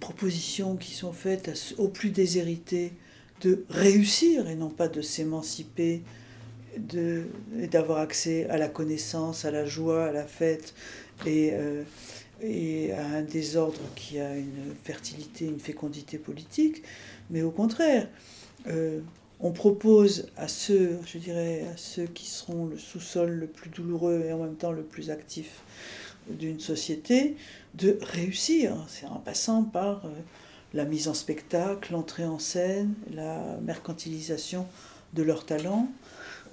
propositions 0.00 0.76
qui 0.76 0.92
sont 0.92 1.12
faites 1.12 1.74
aux 1.78 1.88
plus 1.88 2.10
déshérités 2.10 2.92
de 3.42 3.64
réussir 3.68 4.48
et 4.48 4.54
non 4.54 4.70
pas 4.70 4.88
de 4.88 5.00
s'émanciper, 5.00 6.02
d'avoir 6.76 7.98
accès 7.98 8.48
à 8.50 8.58
la 8.58 8.68
connaissance, 8.68 9.44
à 9.44 9.50
la 9.50 9.66
joie, 9.66 10.06
à 10.06 10.12
la 10.12 10.24
fête 10.24 10.74
et, 11.26 11.50
euh, 11.52 11.82
et 12.40 12.92
à 12.92 13.06
un 13.06 13.22
désordre 13.22 13.80
qui 13.94 14.18
a 14.18 14.36
une 14.36 14.74
fertilité, 14.84 15.46
une 15.46 15.60
fécondité 15.60 16.18
politique, 16.18 16.82
mais 17.30 17.42
au 17.42 17.50
contraire, 17.50 18.08
euh, 18.66 19.00
on 19.40 19.52
propose 19.52 20.28
à 20.36 20.48
ceux, 20.48 20.98
je 21.06 21.18
dirais, 21.18 21.64
à 21.72 21.76
ceux 21.76 22.06
qui 22.06 22.26
seront 22.26 22.66
le 22.66 22.76
sous-sol 22.76 23.30
le 23.30 23.46
plus 23.46 23.70
douloureux 23.70 24.24
et 24.26 24.32
en 24.32 24.38
même 24.38 24.56
temps 24.56 24.72
le 24.72 24.82
plus 24.82 25.10
actif 25.10 25.62
d'une 26.28 26.60
société, 26.60 27.36
de 27.74 27.98
réussir. 28.02 28.74
C'est 28.88 29.06
en 29.06 29.18
passant 29.18 29.64
par 29.64 30.04
euh, 30.06 30.10
la 30.74 30.84
mise 30.84 31.08
en 31.08 31.14
spectacle, 31.14 31.92
l'entrée 31.92 32.24
en 32.24 32.38
scène, 32.38 32.94
la 33.12 33.58
mercantilisation 33.62 34.66
de 35.14 35.22
leurs 35.22 35.46
talents. 35.46 35.88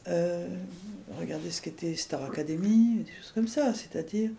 Euh, 0.07 0.47
regardez 1.19 1.51
ce 1.51 1.61
qu'était 1.61 1.95
Star 1.95 2.23
Academy, 2.23 3.03
des 3.05 3.11
choses 3.21 3.31
comme 3.33 3.47
ça. 3.47 3.73
C'est-à-dire 3.73 4.31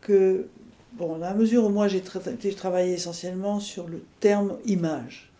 que, 0.00 0.48
bon, 0.92 1.12
dans 1.12 1.18
la 1.18 1.34
mesure 1.34 1.64
où 1.64 1.68
moi 1.68 1.88
j'ai 1.88 2.02
travaillé 2.02 2.94
essentiellement 2.94 3.60
sur 3.60 3.88
le 3.88 4.02
terme 4.20 4.58
image, 4.66 5.30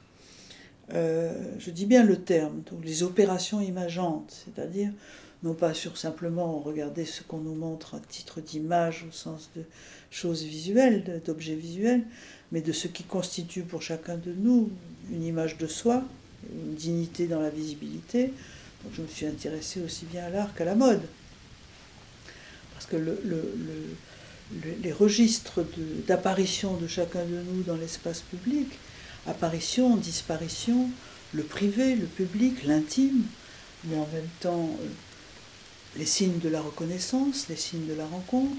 euh, 0.94 1.32
je 1.58 1.70
dis 1.70 1.84
bien 1.84 2.02
le 2.02 2.16
terme, 2.16 2.62
donc 2.70 2.82
les 2.82 3.02
opérations 3.02 3.60
imageantes, 3.60 4.44
c'est-à-dire 4.44 4.90
non 5.42 5.54
pas 5.54 5.74
sur 5.74 5.96
simplement 5.96 6.58
regarder 6.58 7.04
ce 7.04 7.22
qu'on 7.22 7.38
nous 7.38 7.54
montre 7.54 7.94
à 7.94 8.00
titre 8.00 8.40
d'image 8.40 9.06
au 9.08 9.12
sens 9.12 9.50
de 9.56 9.62
choses 10.10 10.42
visuelles, 10.42 11.22
d'objets 11.24 11.54
visuels, 11.54 12.02
mais 12.50 12.60
de 12.60 12.72
ce 12.72 12.88
qui 12.88 13.04
constitue 13.04 13.62
pour 13.62 13.82
chacun 13.82 14.16
de 14.16 14.32
nous 14.32 14.70
une 15.12 15.22
image 15.22 15.56
de 15.58 15.66
soi, 15.66 16.02
une 16.52 16.74
dignité 16.74 17.26
dans 17.26 17.40
la 17.40 17.50
visibilité. 17.50 18.32
Je 18.92 19.02
me 19.02 19.06
suis 19.06 19.26
intéressée 19.26 19.80
aussi 19.80 20.06
bien 20.06 20.24
à 20.24 20.30
l'art 20.30 20.54
qu'à 20.54 20.64
la 20.64 20.74
mode. 20.74 21.02
Parce 22.74 22.86
que 22.86 22.96
le, 22.96 23.18
les 24.82 24.92
registres 24.92 25.64
d'apparition 26.06 26.76
de 26.76 26.86
chacun 26.86 27.24
de 27.24 27.42
nous 27.52 27.62
dans 27.62 27.76
l'espace 27.76 28.20
public, 28.20 28.68
apparition, 29.26 29.96
disparition, 29.96 30.88
le 31.34 31.42
privé, 31.42 31.94
le 31.94 32.06
public, 32.06 32.64
l'intime, 32.64 33.24
mais 33.84 33.96
en 33.96 34.08
même 34.12 34.28
temps 34.40 34.70
euh, 34.80 34.86
les 35.96 36.06
signes 36.06 36.38
de 36.38 36.48
la 36.48 36.60
reconnaissance, 36.60 37.46
les 37.48 37.56
signes 37.56 37.86
de 37.86 37.94
la 37.94 38.06
rencontre. 38.06 38.56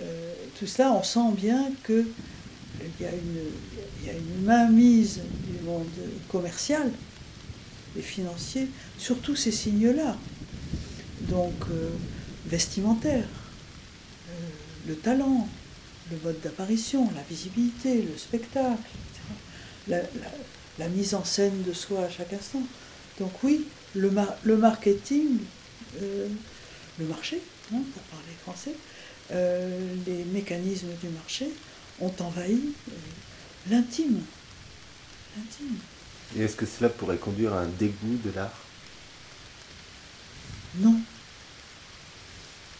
Euh, 0.00 0.34
tout 0.58 0.66
cela, 0.66 0.92
on 0.92 1.02
sent 1.02 1.32
bien 1.36 1.70
qu'il 1.84 2.06
y, 3.00 3.04
a 3.04 3.12
une, 3.12 4.06
y 4.06 4.10
a 4.10 4.12
une 4.12 4.44
mainmise 4.44 5.20
du 5.46 5.64
monde 5.64 5.86
commercial 6.28 6.90
et 7.98 8.02
financier 8.02 8.68
sur 8.98 9.18
tous 9.20 9.36
ces 9.36 9.52
signes-là. 9.52 10.16
Donc, 11.22 11.54
euh, 11.70 11.90
vestimentaire, 12.46 13.26
le 14.86 14.94
talent, 14.94 15.48
le 16.10 16.18
mode 16.22 16.40
d'apparition, 16.40 17.10
la 17.14 17.22
visibilité, 17.22 18.02
le 18.02 18.16
spectacle, 18.16 18.82
la, 19.88 20.88
mise 20.88 21.14
en 21.14 21.24
scène 21.24 21.62
de 21.62 21.72
soi 21.72 22.04
à 22.04 22.10
chaque 22.10 22.32
instant. 22.32 22.62
Donc 23.18 23.32
oui, 23.42 23.66
le 23.94 24.56
marketing, 24.56 25.38
euh, 26.02 26.28
le 26.98 27.06
marché, 27.06 27.40
hein, 27.72 27.78
pour 27.92 28.02
parler 28.02 28.32
français, 28.42 28.74
euh, 29.32 29.94
les 30.06 30.24
mécanismes 30.24 30.94
du 31.00 31.08
marché 31.08 31.48
ont 32.00 32.12
envahi 32.20 32.60
euh, 32.88 33.70
l'intime. 33.70 34.20
L'intime. 35.36 35.76
Et 36.36 36.42
est-ce 36.42 36.56
que 36.56 36.66
cela 36.66 36.88
pourrait 36.88 37.16
conduire 37.16 37.52
à 37.54 37.60
un 37.60 37.66
dégoût 37.66 38.18
de 38.24 38.30
l'art? 38.34 38.64
Non. 40.76 40.96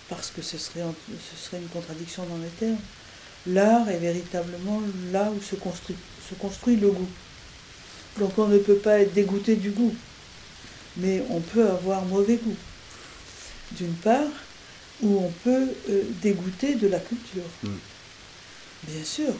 Parce 0.08 0.30
que 0.30 0.42
ce 0.42 0.58
serait, 0.58 0.84
ce 1.08 1.44
serait 1.44 1.58
une 1.58 1.68
contradiction 1.68 2.24
dans 2.26 2.38
les 2.38 2.48
termes. 2.48 2.78
L'art 3.46 3.88
est 3.88 3.98
véritablement 3.98 4.80
là 5.12 5.30
où 5.30 5.40
se 5.40 5.56
construit 5.56 5.96
se 6.28 6.34
construit 6.34 6.76
le 6.76 6.90
goût. 6.90 7.08
Donc 8.18 8.38
on 8.38 8.46
ne 8.46 8.58
peut 8.58 8.76
pas 8.76 9.00
être 9.00 9.12
dégoûté 9.12 9.56
du 9.56 9.70
goût, 9.70 9.94
mais 10.96 11.22
on 11.30 11.40
peut 11.40 11.68
avoir 11.68 12.04
mauvais 12.04 12.36
goût. 12.36 12.56
D'une 13.76 13.94
part, 13.94 14.30
ou 15.02 15.18
on 15.18 15.30
peut 15.44 15.68
euh, 15.90 16.02
dégoûter 16.22 16.74
de 16.76 16.88
la 16.88 16.98
culture. 16.98 17.42
Hmm. 17.62 17.76
Bien 18.84 19.04
sûr. 19.04 19.34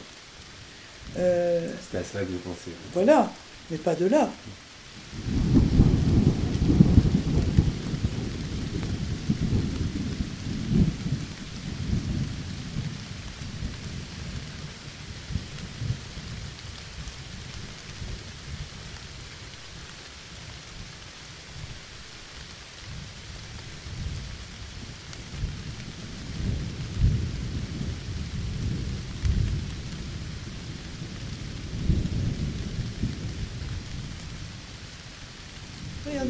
Euh, 1.17 1.71
C'est 1.91 1.97
à 1.97 2.03
ça 2.03 2.19
que 2.19 2.25
vous 2.25 2.37
pensez. 2.39 2.71
Voilà, 2.93 3.31
mais 3.71 3.77
pas 3.77 3.95
de 3.95 4.05
là. 4.05 4.29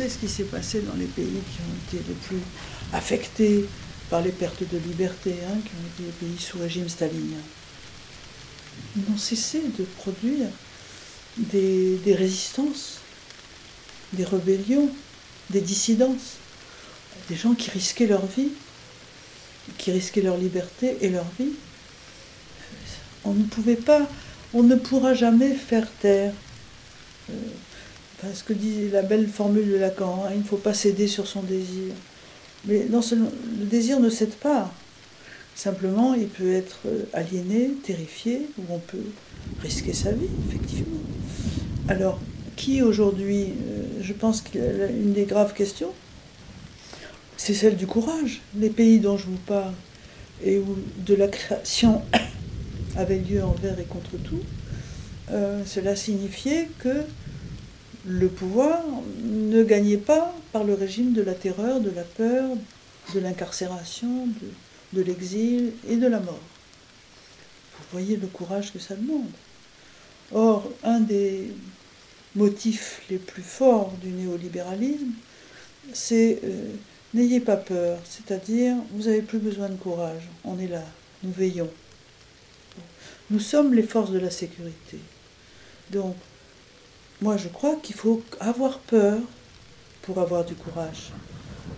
Ce 0.10 0.18
qui 0.18 0.28
s'est 0.28 0.44
passé 0.44 0.82
dans 0.82 0.96
les 0.96 1.06
pays 1.06 1.26
qui 1.26 1.60
ont 1.62 1.98
été 1.98 2.08
les 2.08 2.16
plus 2.16 2.42
affectés 2.94 3.66
par 4.10 4.22
les 4.22 4.32
pertes 4.32 4.64
de 4.64 4.78
liberté, 4.78 5.36
hein, 5.46 5.58
qui 5.64 5.72
ont 5.72 5.88
été 5.88 6.04
les 6.04 6.28
pays 6.28 6.40
sous 6.40 6.60
régime 6.60 6.88
stalinien. 6.88 7.42
Ils 8.96 9.04
n'ont 9.10 9.18
cessé 9.18 9.62
de 9.78 9.84
produire 9.84 10.48
des, 11.38 11.98
des 11.98 12.16
résistances, 12.16 13.00
des 14.14 14.24
rébellions, 14.24 14.90
des 15.50 15.62
dissidences, 15.62 16.38
des 17.30 17.36
gens 17.36 17.54
qui 17.54 17.70
risquaient 17.70 18.08
leur 18.08 18.26
vie, 18.26 18.50
qui 19.78 19.92
risquaient 19.92 20.22
leur 20.22 20.38
liberté 20.38 20.98
et 21.02 21.10
leur 21.10 21.26
vie. 21.38 21.54
On 23.26 23.34
ne 23.34 23.44
pouvait 23.44 23.76
pas, 23.76 24.08
on 24.54 24.64
ne 24.64 24.76
pourra 24.76 25.14
jamais 25.14 25.54
faire 25.54 25.88
taire 26.00 26.34
euh, 27.30 27.34
ce 28.34 28.44
que 28.44 28.54
dit 28.54 28.90
la 28.90 29.04
belle 29.04 29.28
formule 29.28 29.70
de 29.70 29.78
Lacan, 29.78 30.26
hein, 30.26 30.32
il 30.34 30.40
ne 30.40 30.44
faut 30.44 30.58
pas 30.58 30.74
céder 30.74 31.08
sur 31.08 31.28
son 31.28 31.42
désir. 31.44 31.94
Mais 32.66 32.86
non 32.90 33.02
le 33.12 33.66
désir 33.66 34.00
ne 34.00 34.10
cède 34.10 34.36
pas. 34.36 34.72
Simplement, 35.56 36.14
il 36.14 36.28
peut 36.28 36.54
être 36.54 36.82
euh, 36.86 37.06
aliéné, 37.14 37.72
terrifié, 37.84 38.48
ou 38.60 38.62
on 38.70 38.78
peut 38.78 39.06
risquer 39.64 39.94
sa 39.94 40.12
vie, 40.12 40.28
effectivement. 40.48 41.00
Alors, 41.88 42.20
qui 42.56 42.84
aujourd'hui, 42.84 43.46
euh, 43.46 43.84
je 44.02 44.14
pense 44.14 44.42
qu'une 44.42 45.14
des 45.14 45.26
graves 45.26 45.54
questions, 45.54 45.94
c'est 47.38 47.56
celle 47.56 47.76
du 47.76 47.88
courage. 47.88 48.42
Les 48.56 48.70
pays 48.70 49.00
dont 49.00 49.18
je 49.18 49.26
vous 49.26 49.40
parle, 49.48 49.74
et 50.44 50.60
où 50.60 50.78
de 51.06 51.16
la 51.16 51.28
création 51.28 52.04
avait 52.96 53.18
lieu 53.18 53.44
envers 53.44 53.80
et 53.80 53.86
contre 53.86 54.18
tout, 54.24 54.44
euh, 55.32 55.64
cela 55.66 55.96
signifiait 55.96 56.70
que 56.80 57.04
le 58.08 58.30
pouvoir 58.30 58.84
ne 59.22 59.64
gagnait 59.64 59.98
pas 59.98 60.34
par 60.54 60.64
le 60.64 60.74
régime 60.74 61.14
de 61.14 61.22
la 61.22 61.34
terreur, 61.34 61.82
de 61.82 61.90
la 61.90 62.04
peur, 62.04 62.50
de 63.14 63.20
l'incarcération, 63.20 64.28
de, 64.94 65.02
l'exil 65.02 65.74
et 65.90 65.98
de 65.98 66.08
la 66.08 66.20
mort. 66.20 66.40
Vous 67.78 67.86
voyez 67.92 68.16
le 68.16 68.28
courage 68.28 68.72
que 68.72 68.80
ça 68.80 68.96
demande. 68.96 69.30
Or, 70.34 70.72
un 70.84 71.02
des 71.02 71.52
motifs 72.36 73.02
les 73.10 73.18
plus 73.18 73.44
forts 73.44 73.94
du 74.02 74.10
néolibéralisme, 74.10 75.12
c'est 75.94 76.40
euh, 76.44 76.70
n'ayez 77.14 77.40
pas 77.40 77.58
peur, 77.58 78.00
c'est-à-dire 78.06 78.76
vous 78.92 79.04
n'avez 79.04 79.22
plus 79.22 79.40
besoin 79.40 79.70
de 79.70 79.76
courage, 79.76 80.24
on 80.44 80.58
est 80.60 80.68
là, 80.68 80.84
nous 81.24 81.32
veillons. 81.32 81.70
Nous 83.30 83.40
sommes 83.40 83.74
les 83.74 83.84
forces 83.84 84.12
de 84.12 84.20
la 84.20 84.30
sécurité. 84.30 84.98
Donc, 85.92 86.16
moi, 87.22 87.38
je 87.38 87.48
crois 87.48 87.76
qu'il 87.78 87.96
faut 87.96 88.22
avoir 88.40 88.80
peur 88.80 89.20
pour 90.04 90.20
avoir 90.20 90.46
du 90.46 90.56
courage. 90.56 91.12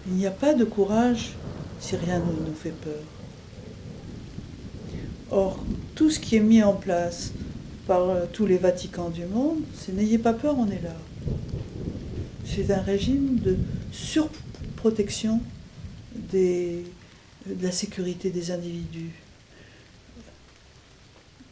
Il 0.08 0.14
n'y 0.14 0.28
a 0.28 0.32
pas 0.32 0.54
de 0.54 0.64
courage 0.66 1.34
si 1.80 1.96
rien 1.96 2.20
ne 2.20 2.48
nous 2.48 2.56
fait 2.56 2.72
peur. 2.72 3.04
Or, 5.32 5.60
tout 5.96 6.10
ce 6.10 6.20
qui 6.20 6.36
est 6.36 6.42
mis 6.42 6.64
en 6.64 6.74
place 6.74 7.32
par 7.88 8.10
euh, 8.10 8.26
tous 8.32 8.46
les 8.46 8.58
Vaticans 8.58 9.10
du 9.10 9.26
monde, 9.26 9.62
c'est 9.76 9.94
n'ayez 9.94 10.18
pas 10.18 10.34
peur, 10.34 10.58
on 10.58 10.68
est 10.68 10.82
là. 10.82 10.96
C'est 12.46 12.72
un 12.72 12.82
régime 12.82 13.40
de 13.40 13.58
surprotection 13.92 15.40
de 16.32 16.82
la 17.62 17.72
sécurité 17.72 18.30
des 18.30 18.52
individus. 18.52 19.12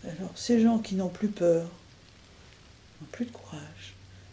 Alors, 0.03 0.31
ces 0.35 0.59
gens 0.59 0.79
qui 0.79 0.95
n'ont 0.95 1.09
plus 1.09 1.27
peur, 1.27 1.63
n'ont 3.01 3.07
plus 3.11 3.25
de 3.25 3.31
courage. 3.31 3.76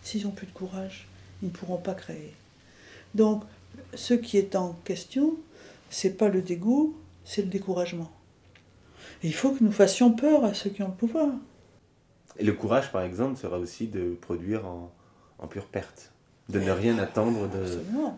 S'ils 0.04 0.24
n'ont 0.24 0.30
plus 0.30 0.46
de 0.46 0.52
courage, 0.52 1.08
ils 1.42 1.46
ne 1.46 1.50
pourront 1.50 1.78
pas 1.78 1.94
créer. 1.94 2.32
Donc, 3.14 3.42
ce 3.94 4.14
qui 4.14 4.38
est 4.38 4.54
en 4.54 4.74
question, 4.84 5.34
c'est 5.90 6.16
pas 6.16 6.28
le 6.28 6.42
dégoût, 6.42 6.96
c'est 7.24 7.42
le 7.42 7.48
découragement. 7.48 8.12
Et 9.22 9.26
il 9.28 9.34
faut 9.34 9.50
que 9.52 9.64
nous 9.64 9.72
fassions 9.72 10.12
peur 10.12 10.44
à 10.44 10.54
ceux 10.54 10.70
qui 10.70 10.82
ont 10.82 10.88
le 10.88 10.94
pouvoir. 10.94 11.30
Et 12.38 12.44
le 12.44 12.52
courage, 12.52 12.92
par 12.92 13.02
exemple, 13.02 13.38
sera 13.40 13.58
aussi 13.58 13.88
de 13.88 14.16
produire 14.20 14.66
en, 14.66 14.92
en 15.38 15.46
pure 15.46 15.66
perte, 15.66 16.12
de 16.48 16.60
ne 16.60 16.70
rien 16.70 16.98
attendre 16.98 17.48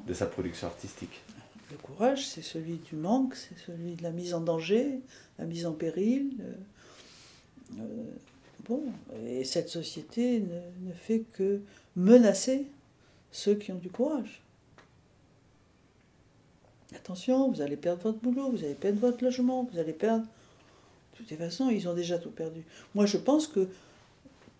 de 0.07 0.15
sa 0.15 0.27
production 0.27 0.67
artistique. 0.67 1.23
Le 1.71 1.77
courage, 1.79 2.27
c'est 2.27 2.43
celui 2.43 2.77
du 2.77 2.97
manque, 2.97 3.35
c'est 3.35 3.59
celui 3.59 3.95
de 3.97 4.03
la 4.03 4.11
mise 4.11 4.35
en 4.35 4.41
danger, 4.41 5.01
la 5.39 5.45
mise 5.45 5.67
en 5.67 5.73
péril. 5.73 6.31
euh, 6.41 6.53
euh, 7.81 8.05
bon, 8.69 8.83
et 9.27 9.45
cette 9.45 9.69
société 9.69 10.41
ne, 10.41 10.89
ne 10.89 10.93
fait 10.93 11.25
que 11.33 11.61
menacer 11.95 12.67
ceux 13.31 13.55
qui 13.55 13.73
ont 13.73 13.79
du 13.79 13.91
courage. 13.91 14.43
Attention, 16.95 17.51
vous 17.51 17.61
allez 17.61 17.77
perdre 17.77 18.03
votre 18.03 18.19
boulot, 18.19 18.51
vous 18.51 18.65
allez 18.65 18.75
perdre 18.75 19.01
votre 19.01 19.23
logement, 19.25 19.69
vous 19.71 19.79
allez 19.79 19.93
perdre. 19.93 20.25
De 20.25 21.19
toutes 21.19 21.31
les 21.31 21.37
façons, 21.37 21.71
ils 21.71 21.89
ont 21.89 21.95
déjà 21.95 22.19
tout 22.19 22.31
perdu. 22.31 22.63
Moi, 22.95 23.07
je 23.07 23.17
pense 23.17 23.47
que 23.47 23.69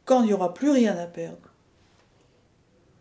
quand 0.05 0.23
il 0.23 0.27
n'y 0.27 0.33
aura 0.33 0.55
plus 0.55 0.71
rien 0.71 0.97
à 0.97 1.07
perdre, 1.07 1.51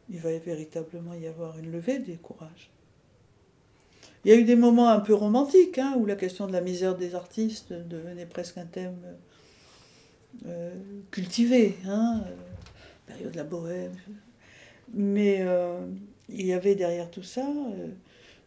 il 0.09 0.19
va 0.19 0.37
véritablement 0.37 1.13
y 1.13 1.27
avoir 1.27 1.57
une 1.57 1.71
levée 1.71 1.99
des 1.99 2.15
courages. 2.15 2.69
Il 4.23 4.29
y 4.29 4.31
a 4.33 4.37
eu 4.37 4.43
des 4.43 4.55
moments 4.55 4.89
un 4.89 4.99
peu 4.99 5.13
romantiques, 5.13 5.77
hein, 5.77 5.95
où 5.97 6.05
la 6.05 6.15
question 6.15 6.47
de 6.47 6.51
la 6.51 6.61
misère 6.61 6.95
des 6.95 7.15
artistes 7.15 7.73
devenait 7.73 8.25
presque 8.25 8.57
un 8.57 8.65
thème 8.65 8.97
euh, 10.55 10.73
cultivé, 11.11 11.77
hein, 11.85 12.23
euh, 12.25 12.35
période 13.07 13.31
de 13.31 13.37
la 13.37 13.43
bohème. 13.43 13.95
Mais 14.93 15.39
euh, 15.41 15.79
il 16.29 16.45
y 16.45 16.53
avait 16.53 16.75
derrière 16.75 17.09
tout 17.11 17.23
ça 17.23 17.45
euh, 17.47 17.87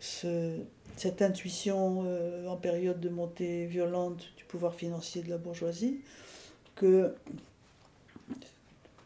ce- 0.01 0.59
cette 0.97 1.23
intuition 1.23 2.01
en 2.49 2.57
période 2.57 2.99
de 2.99 3.09
montée 3.09 3.66
violente 3.66 4.33
du 4.37 4.44
pouvoir 4.44 4.75
financier 4.75 5.23
de 5.23 5.31
la 5.31 5.38
bourgeoisie 5.38 6.01
que 6.75 7.14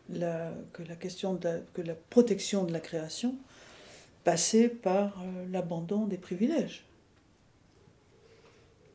la, 0.09 0.55
que 0.73 0.83
la 0.83 0.97
question 0.97 1.39
la, 1.43 1.95
protection 2.11 2.65
de 2.65 2.73
la 2.73 2.81
création 2.81 3.35
passait 4.25 4.69
par 4.69 5.23
l'abandon 5.51 6.07
des 6.07 6.17
privilèges 6.17 6.85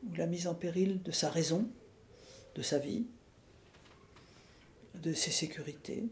ou 0.08 0.14
la 0.16 0.26
mise 0.26 0.48
en 0.48 0.54
péril 0.54 1.00
de 1.02 1.12
sa 1.12 1.28
raison, 1.30 1.68
de 2.56 2.62
sa 2.62 2.78
vie, 2.78 3.04
de 5.02 5.12
ses 5.12 5.30
sécurités. 5.30 6.04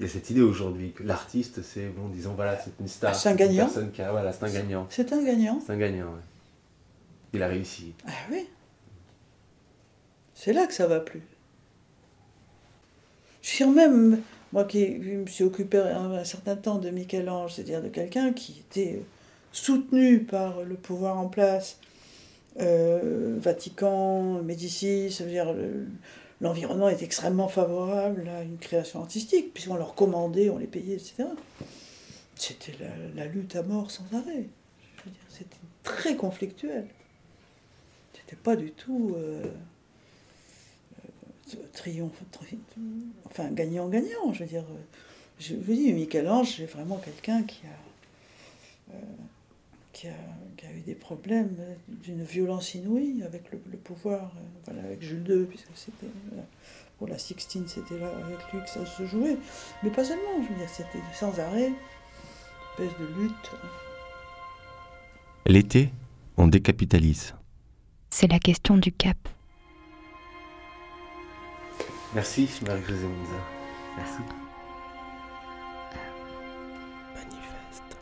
Il 0.00 0.06
y 0.06 0.08
a 0.08 0.12
cette 0.12 0.30
idée 0.30 0.40
aujourd'hui 0.40 0.92
que 0.92 1.02
l'artiste, 1.02 1.62
c'est, 1.62 1.86
bon, 1.88 2.08
disons, 2.08 2.34
voilà, 2.34 2.58
c'est 2.58 2.72
une 2.80 2.88
star. 2.88 3.12
Ah, 3.12 3.14
c'est 3.14 3.28
un 3.28 3.34
gagnant. 3.34 3.64
personne 3.66 3.92
qui 3.92 4.02
a- 4.02 4.10
voilà, 4.10 4.32
c'est 4.32 4.44
un 4.44 4.50
gagnant. 4.52 4.86
C'est 4.90 5.12
un 5.12 5.22
gagnant. 5.22 5.60
C'est 5.64 5.72
un 5.72 5.76
gagnant, 5.78 6.06
ouais. 6.06 6.20
Il 7.34 7.42
a 7.42 7.48
réussi. 7.48 7.94
Ah 8.06 8.10
oui. 8.30 8.46
C'est 10.34 10.52
là 10.52 10.66
que 10.66 10.74
ça 10.74 10.86
va 10.86 11.00
plus. 11.00 11.22
Je 13.42 13.48
suis 13.48 13.64
même, 13.66 14.20
moi 14.52 14.64
qui 14.64 14.88
me 14.98 15.26
suis 15.26 15.44
occupé 15.44 15.78
un, 15.78 16.12
un 16.12 16.24
certain 16.24 16.56
temps 16.56 16.78
de 16.78 16.90
Michel-Ange, 16.90 17.54
c'est-à-dire 17.54 17.82
de 17.82 17.88
quelqu'un 17.88 18.32
qui 18.32 18.60
était 18.68 19.02
soutenu 19.52 20.20
par 20.20 20.62
le 20.62 20.74
pouvoir 20.74 21.18
en 21.18 21.28
place, 21.28 21.78
euh, 22.60 23.36
Vatican, 23.40 24.42
Médicis, 24.42 25.10
ça 25.12 25.24
veut 25.24 25.30
dire 25.30 25.52
le- 25.52 25.86
l'environnement 26.42 26.88
est 26.88 27.02
extrêmement 27.02 27.48
favorable 27.48 28.28
à 28.28 28.42
une 28.42 28.58
création 28.58 29.00
artistique, 29.00 29.54
puisqu'on 29.54 29.76
leur 29.76 29.94
commandait, 29.94 30.50
on 30.50 30.58
les 30.58 30.66
payait, 30.66 30.96
etc. 30.96 31.24
C'était 32.34 32.74
la, 33.14 33.26
lutte 33.26 33.56
à 33.56 33.62
mort 33.62 33.90
sans 33.90 34.04
arrêt. 34.12 34.48
C'était 35.28 35.56
très 35.84 36.16
conflictuel. 36.16 36.86
C'était 38.12 38.36
pas 38.36 38.56
du 38.56 38.72
tout 38.72 39.14
euh, 39.16 39.44
euh, 41.54 41.56
triomphe, 41.72 42.20
tri- 42.32 42.58
enfin 43.26 43.48
gagnant-gagnant. 43.50 44.32
Je 44.32 44.40
veux 44.40 44.48
dire, 44.48 44.64
je 45.38 45.54
vous 45.54 45.72
dis, 45.72 45.92
Michel-Ange, 45.92 46.56
c'est 46.56 46.66
vraiment 46.66 46.96
quelqu'un 46.96 47.44
qui 47.44 47.62
a, 47.66 48.94
euh, 48.94 48.98
qui, 49.92 50.08
a, 50.08 50.72
eu 50.76 50.80
des 50.80 50.94
problèmes 50.94 51.56
d'une 51.88 52.24
violence 52.24 52.74
inouïe 52.74 53.22
avec 53.22 53.52
le, 53.52 53.58
pouvoir, 53.58 54.32
avec 54.78 55.02
Jules 55.02 55.24
II, 55.28 55.44
puisque 55.46 55.70
c'était. 55.74 56.08
Voilà. 56.28 56.44
Pour 56.98 57.08
la 57.08 57.18
Sixtine, 57.18 57.66
c'était 57.66 57.98
là 57.98 58.08
avec 58.24 58.38
lui 58.52 58.60
que 58.60 58.68
ça 58.68 58.86
se 58.86 59.06
jouait. 59.06 59.36
Mais 59.82 59.90
pas 59.90 60.04
seulement, 60.04 60.40
je 60.40 60.48
veux 60.48 60.54
dire, 60.54 60.68
c'était 60.68 61.00
sans 61.12 61.36
arrêt, 61.40 61.66
une 61.68 62.84
espèce 62.84 63.00
de 63.00 63.06
lutte. 63.20 63.50
L'été, 65.46 65.90
on 66.36 66.46
décapitalise. 66.46 67.34
C'est 68.10 68.28
la 68.28 68.38
question 68.38 68.76
du 68.76 68.92
cap. 68.92 69.16
Merci, 72.14 72.48
Marie-Josée 72.66 73.06
Monza. 73.06 73.40
Merci. 73.96 74.20
Manifeste. 77.14 77.96